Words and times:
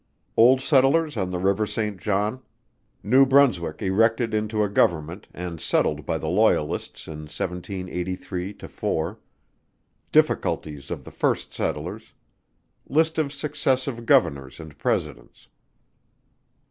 _Old 0.35 0.61
Settlers 0.61 1.15
on 1.15 1.29
the 1.29 1.37
River 1.37 1.67
Saint 1.67 1.99
John. 2.01 2.41
New 3.03 3.23
Brunswick 3.23 3.83
erected 3.83 4.33
into 4.33 4.63
a 4.63 4.67
Government, 4.67 5.27
and 5.31 5.61
settled 5.61 6.07
by 6.07 6.17
the 6.17 6.27
Loyalists 6.27 7.05
in 7.05 7.25
1783 7.29 8.53
4. 8.53 9.19
Difficulties 10.11 10.89
of 10.89 11.03
the 11.03 11.11
first 11.11 11.53
Settlers. 11.53 12.13
List 12.89 13.19
of 13.19 13.31
successive 13.31 14.07
Governors 14.07 14.59
and 14.59 14.75
Presidents. 14.79 15.49